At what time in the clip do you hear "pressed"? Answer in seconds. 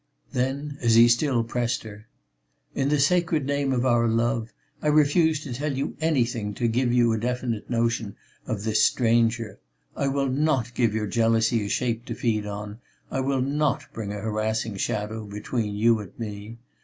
1.43-1.83